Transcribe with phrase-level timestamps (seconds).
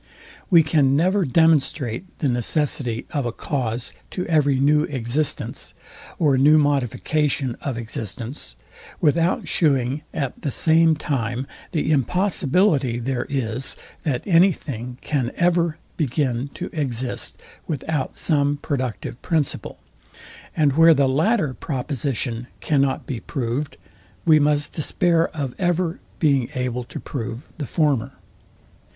[0.49, 5.75] We can never demonstrate the necessity of a cause to every new existence,
[6.17, 8.55] or new modification of existence,
[8.99, 15.77] without shewing at the same time the impossibility there is, that any thing can ever
[15.97, 19.77] begin to exist without some productive principle;
[20.57, 23.77] and where the latter proposition cannot be proved,
[24.25, 28.13] we must despair of ever being able to prove the former.